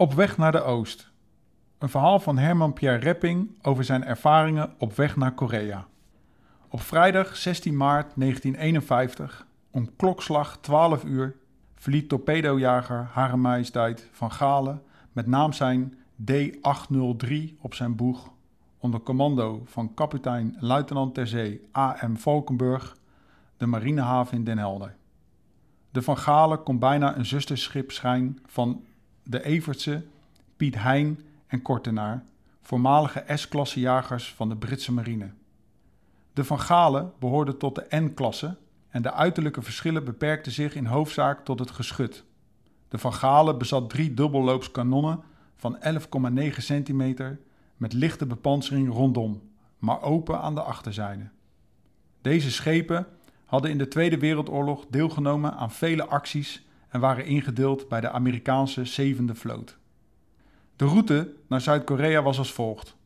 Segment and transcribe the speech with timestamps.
[0.00, 1.10] Op weg naar de Oost.
[1.78, 5.86] Een verhaal van Herman Pierre Repping over zijn ervaringen op weg naar Korea.
[6.68, 11.36] Op vrijdag 16 maart 1951, om klokslag 12 uur,
[11.74, 13.64] verliet torpedojager Hare
[14.12, 14.82] van Galen
[15.12, 15.98] met naam zijn
[16.32, 18.30] D803 op zijn boeg
[18.78, 22.14] onder commando van kapitein luitenant ter zee A.M.
[22.14, 22.96] Valkenburg
[23.56, 24.96] de marinehaven in Den Helder.
[25.90, 28.84] De Van Galen kon bijna een zusterschip schijn van
[29.30, 30.02] de Evertse,
[30.56, 32.24] Piet Hein en Kortenaar,
[32.62, 35.30] voormalige S-klasse jagers van de Britse marine.
[36.32, 38.56] De Van Galen behoorden tot de N-klasse
[38.88, 42.24] en de uiterlijke verschillen beperkten zich in hoofdzaak tot het geschut.
[42.88, 45.22] De Van Galen bezat drie dubbelloops kanonnen
[45.56, 45.78] van
[46.38, 47.40] 11,9 centimeter
[47.76, 49.42] met lichte bepansering rondom,
[49.78, 51.28] maar open aan de achterzijde.
[52.22, 53.06] Deze schepen
[53.44, 58.84] hadden in de Tweede Wereldoorlog deelgenomen aan vele acties en waren ingedeeld bij de Amerikaanse
[58.84, 59.78] zevende vloot.
[60.76, 62.96] De route naar Zuid-Korea was als volgt: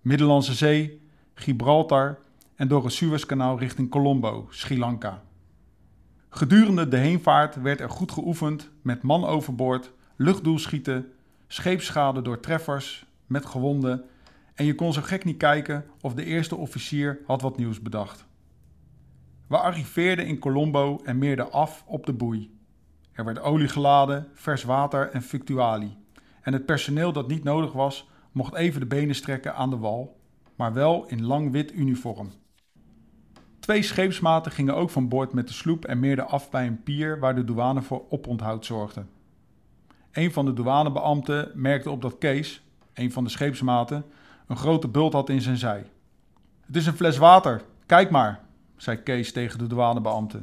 [0.00, 1.00] Middellandse Zee,
[1.34, 2.18] Gibraltar
[2.54, 5.22] en door het Suezkanaal richting Colombo, Sri Lanka.
[6.28, 11.12] Gedurende de heenvaart werd er goed geoefend met man overboord, luchtdoelschieten,
[11.46, 14.04] scheepsschade door treffers met gewonden
[14.54, 18.26] en je kon zo gek niet kijken of de eerste officier had wat nieuws bedacht.
[19.46, 22.50] We arriveerden in Colombo en meerden af op de boei.
[23.12, 25.96] Er werd olie geladen, vers water en victuali.
[26.42, 30.20] En het personeel dat niet nodig was, mocht even de benen strekken aan de wal,
[30.56, 32.32] maar wel in lang wit uniform.
[33.60, 37.18] Twee scheepsmaten gingen ook van boord met de sloep en meerden af bij een pier
[37.18, 39.04] waar de douane voor oponthoud zorgde.
[40.12, 42.62] Een van de douanebeambten merkte op dat Kees,
[42.94, 44.04] een van de scheepsmaten,
[44.46, 45.86] een grote bult had in zijn zij.
[46.66, 48.40] Het is een fles water, kijk maar,
[48.76, 50.42] zei Kees tegen de douanebeambte.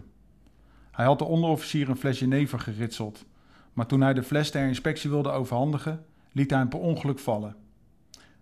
[1.00, 3.26] Hij had de onderofficier een fles jenever geritseld,
[3.74, 7.56] maar toen hij de fles ter inspectie wilde overhandigen, liet hij hem per ongeluk vallen.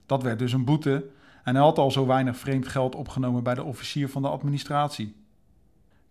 [0.05, 1.09] Dat werd dus een boete
[1.43, 5.15] en hij had al zo weinig vreemd geld opgenomen bij de officier van de administratie.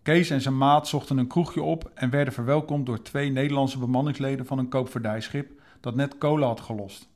[0.01, 4.45] Kees en zijn maat zochten een kroegje op en werden verwelkomd door twee Nederlandse bemanningsleden
[4.45, 7.09] van een koopvaardijschip dat net kolen had gelost.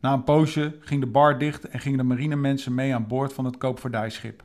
[0.00, 3.44] Na een poosje ging de bar dicht en gingen de marinemensen mee aan boord van
[3.44, 4.44] het koopvaardijschip.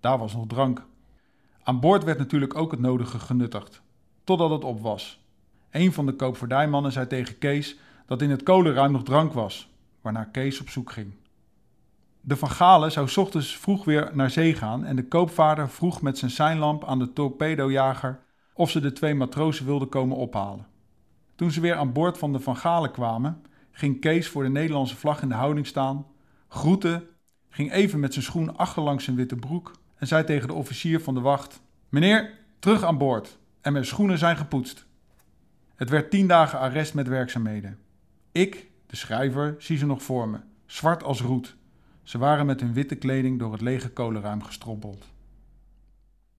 [0.00, 0.86] Daar was nog drank.
[1.66, 3.82] Aan boord werd natuurlijk ook het nodige genuttigd,
[4.24, 5.24] totdat het op was.
[5.70, 10.24] Een van de koopvaardijmannen zei tegen Kees dat in het kolenruim nog drank was, waarna
[10.24, 11.14] Kees op zoek ging.
[12.20, 16.18] De Van Galen zou ochtends vroeg weer naar zee gaan en de koopvaarder vroeg met
[16.18, 18.20] zijn seinlamp aan de torpedojager
[18.54, 20.66] of ze de twee matrozen wilden komen ophalen.
[21.34, 24.96] Toen ze weer aan boord van de Van Galen kwamen, ging Kees voor de Nederlandse
[24.96, 26.06] vlag in de houding staan,
[26.48, 27.06] groette,
[27.48, 31.14] ging even met zijn schoen achterlangs zijn witte broek en zei tegen de officier van
[31.14, 34.86] de wacht: Meneer, terug aan boord en mijn schoenen zijn gepoetst.
[35.74, 37.78] Het werd tien dagen arrest met werkzaamheden.
[38.32, 41.56] Ik, de schrijver, zie ze nog voor me, zwart als roet.
[42.02, 45.04] Ze waren met hun witte kleding door het lege kolenruim gestrompeld.